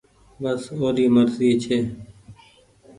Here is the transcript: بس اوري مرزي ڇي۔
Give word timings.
بس 0.41 0.61
اوري 0.77 1.05
مرزي 1.15 1.51
ڇي۔ 1.63 1.77